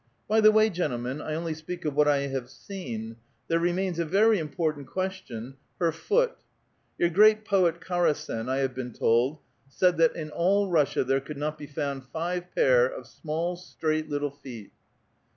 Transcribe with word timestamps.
By 0.27 0.41
the 0.41 0.51
way, 0.51 0.71
gentlemen, 0.71 1.21
I 1.21 1.35
only 1.35 1.53
speak 1.53 1.85
of 1.85 1.93
what 1.93 2.07
I 2.07 2.21
have 2.21 2.49
seen. 2.49 3.17
There 3.47 3.59
remains 3.59 3.99
a 3.99 4.03
very 4.03 4.39
important 4.39 4.87
question,— 4.87 5.57
her 5.79 5.91
foot. 5.91 6.37
Your 6.97 7.09
great 7.11 7.45
poet 7.45 7.79
Karasen, 7.79 8.49
I 8.49 8.61
have 8.61 8.73
been 8.73 8.93
told, 8.93 9.37
said 9.69 9.97
that 9.97 10.15
in 10.15 10.31
all 10.31 10.71
Russia 10.71 11.03
there 11.03 11.21
could 11.21 11.37
not 11.37 11.55
be 11.55 11.67
found 11.67 12.05
five 12.07 12.45
pair 12.55 12.87
of 12.87 13.05
small, 13.05 13.55
straight 13.55 14.09
little 14.09 14.31
feet." 14.31 14.71